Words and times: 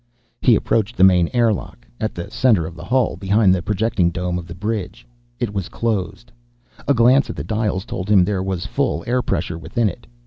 He 0.41 0.55
approached 0.55 0.97
the 0.97 1.03
main 1.03 1.29
air 1.31 1.53
lock, 1.53 1.85
at 1.99 2.15
the 2.15 2.31
center 2.31 2.65
of 2.65 2.73
the 2.75 2.85
hull, 2.85 3.15
behind 3.17 3.53
the 3.53 3.61
projecting 3.61 4.09
dome 4.09 4.39
of 4.39 4.47
the 4.47 4.55
bridge. 4.55 5.05
It 5.39 5.53
was 5.53 5.69
closed. 5.69 6.31
A 6.87 6.95
glance 6.95 7.29
at 7.29 7.35
the 7.35 7.43
dials 7.43 7.85
told 7.85 8.09
him 8.09 8.25
there 8.25 8.41
was 8.41 8.65
full 8.65 9.03
air 9.05 9.21
pressure 9.21 9.59
within 9.59 9.89
it. 9.89 10.07